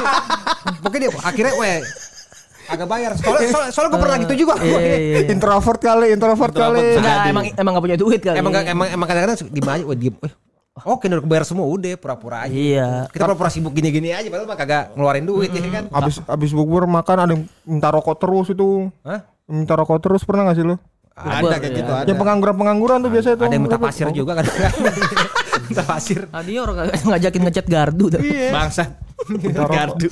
[0.87, 1.83] Pokoknya dia akhirnya weh
[2.69, 3.13] agak bayar.
[3.17, 4.55] Soalnya, soalnya, soalnya gue pernah gitu juga.
[4.61, 5.19] Iya, iya, iya.
[5.33, 6.81] Introvert kali, introvert kali.
[7.01, 8.37] Enggak, emang emang gak punya duit kali.
[8.39, 10.15] emang emang emang kadang-kadang diem aja, weh diem.
[10.23, 10.33] Eh,
[10.87, 12.55] Oke, udah kebayar semua udah pura-pura aja.
[12.55, 12.89] Iya.
[13.11, 15.85] Kita pura-pura sibuk gini-gini aja padahal mah kagak ngeluarin duit ya kan.
[15.91, 18.93] Abis abis bukber makan ada yang minta rokok terus itu.
[19.03, 19.27] Hah?
[19.49, 20.77] Minta rokok terus pernah gak sih lu?
[21.19, 22.07] Ada kayak gitu ada.
[22.07, 23.47] Yang pengangguran-pengangguran tuh biasanya tuh.
[23.51, 24.45] Ada yang minta pasir juga kan.
[25.67, 26.21] minta pasir.
[26.31, 28.21] Tadi orang ngajakin ngecat gardu tuh.
[28.55, 28.91] Bangsat.
[29.51, 30.09] Gardu.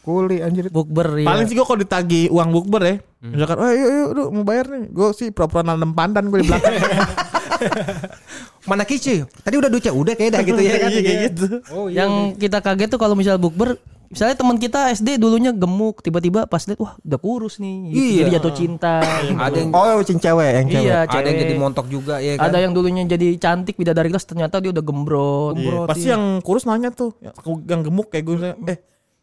[0.00, 0.70] Kuli anjir.
[0.70, 1.26] Bukber ya.
[1.28, 2.94] Paling sih gue kalau ditagi uang bukber ya.
[3.20, 4.88] Misalkan, oh yuk yuk lu mau bayar nih.
[4.88, 6.72] Gue sih pura-pura nanam pandan gue di belakang.
[8.70, 9.24] Mana kici?
[9.24, 10.90] Tadi udah duca, udah kayak dah gitu ya kan.
[10.90, 11.46] Iya, kayak gitu.
[11.72, 12.04] Oh iya.
[12.04, 13.76] Yang kita kaget tuh kalau misal bukber
[14.10, 17.94] Misalnya teman kita SD dulunya gemuk, tiba-tiba pas lihat wah udah kurus nih.
[17.94, 17.94] Gitu.
[17.94, 18.18] Iya.
[18.18, 18.94] Jadi jatuh cinta.
[19.38, 20.82] Ada yang Oh, cing cewek, yang cewek.
[20.82, 21.42] Iya, ada yang cewek.
[21.46, 22.50] jadi montok juga ya kan.
[22.50, 25.54] Ada yang dulunya jadi cantik bidadari kelas ternyata dia udah gembrot.
[25.62, 28.78] Iya, pasti yang kurus nanya tuh, yang, gemuk kayak gue, eh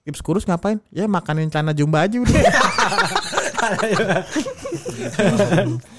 [0.07, 0.79] Gips kurus ngapain?
[0.87, 2.31] Ya makanin celana jumba aja udah.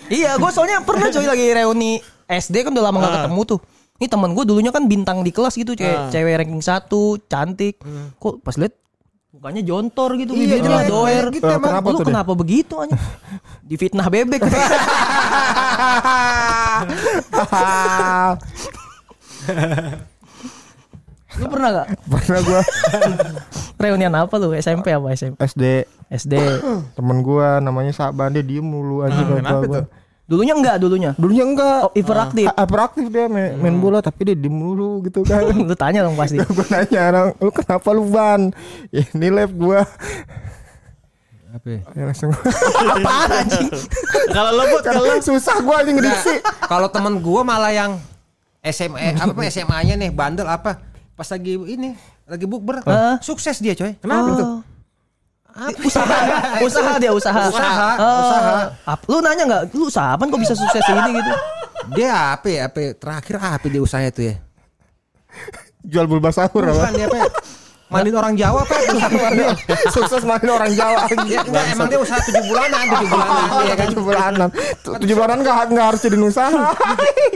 [0.09, 3.15] Iya, gue soalnya pernah coy lagi reuni SD kan udah lama gak Ah.
[3.23, 3.59] ketemu tuh.
[3.99, 6.09] Ini teman gue dulunya kan bintang di kelas gitu, cewek, Ah.
[6.09, 7.77] cewek ranking satu, cantik.
[8.17, 8.73] Kok pas liat
[9.29, 11.25] mukanya jontor gitu, Iya, bibirnya jelek, doer.
[11.31, 11.69] gitu Eh, emang.
[11.69, 12.09] kenapa Lu tuh dia?
[12.11, 12.97] kenapa begitu aja?
[13.69, 14.41] Difitnah bebek.
[21.39, 22.61] lu pernah gak Pernah gua
[23.81, 24.51] reunian apa lu?
[24.53, 25.39] SMP apa SMP?
[25.39, 25.65] SD
[26.11, 26.35] SD.
[26.93, 29.77] temen gua namanya Saban dia diem mulu anjing Ah, kalau kenapa gua.
[29.77, 29.87] tuh?
[30.25, 31.11] Dulunya enggak dulunya.
[31.15, 31.81] Dulunya enggak.
[31.83, 32.45] Oh, hiperaktif.
[32.47, 35.41] Ha- Hyperaktif dia main, main bola tapi dia diem mulu gitu kan.
[35.63, 36.37] lu tanya dong pasti.
[36.37, 38.53] gue nanya orang, lu kenapa lu ban?
[38.91, 39.89] Ini lab gua.
[41.49, 41.65] Apa?
[41.67, 41.81] ya?
[41.95, 42.29] Ya langsung.
[42.29, 43.73] Apaan anjing?
[44.29, 46.35] Kalau lo buat kalau Kalau susah gua anjing ngediksi.
[46.63, 47.97] Kalau temen gua malah yang
[48.61, 50.77] SMA apa SMA-nya nih bandel apa?
[51.19, 53.19] Pas lagi ini lagi bukber, Hah?
[53.19, 53.99] sukses dia coy.
[53.99, 54.49] Kenapa tuh?
[55.83, 56.15] usaha
[56.63, 58.53] usaha dia usaha Usaha, Ah, usaha.
[58.87, 61.33] ap- lu nanya nggak lu usaha apa kok bisa sukses ini gitu
[61.91, 62.61] Dia apa ya?
[62.65, 62.91] Apa ya?
[62.95, 64.35] terakhir apa dia usahanya tuh ya?
[65.83, 66.95] Jual bulba sahur Bukan apa?
[66.95, 67.19] dia apa?
[67.89, 67.93] Ya?
[67.97, 69.51] Mandiin orang Jawa dia.
[69.89, 71.09] Sukses main orang Jawa.
[71.25, 73.49] Ya, enggak, emang dia usaha tujuh bulanan, tujuh bulanan.
[73.49, 73.87] Iya kan?
[73.89, 74.49] tujuh bulanan.
[74.85, 76.63] Tujuh bulanan nggak nggak harus jadi usaha.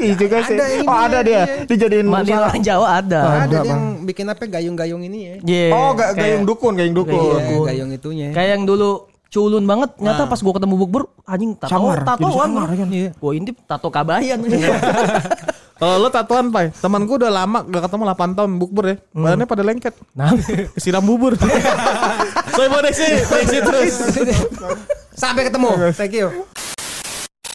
[0.03, 0.59] Iya juga sih.
[0.83, 1.47] Oh ada dia.
[1.47, 1.63] iya.
[1.63, 2.43] Dijadiin Mandi usaha.
[2.45, 3.21] orang Jawa ada.
[3.47, 3.67] Ada Bang.
[3.71, 5.35] yang bikin apa gayung-gayung ini ya.
[5.41, 5.67] Iya.
[5.73, 7.39] Oh gayung dukun, gayung dukun.
[7.39, 8.29] Iya, gayung itunya.
[8.35, 12.89] Kayak yang dulu culun banget, nyata pas gua ketemu bukber anjing tato Samar, tatoan kan?
[12.93, 13.11] Iya.
[13.17, 14.43] Gua intip tato kabayan.
[15.83, 16.71] Kalau lo tatoan, Pai.
[16.79, 18.97] Teman gue udah lama gak ketemu 8 tahun bukber ya.
[19.11, 19.95] Badannya pada lengket.
[20.15, 20.31] nah,
[20.79, 21.35] Kesiram bubur.
[22.55, 23.95] Soy bodeksi, bodeksi terus.
[25.19, 25.91] Sampai ketemu.
[25.99, 26.47] Thank you.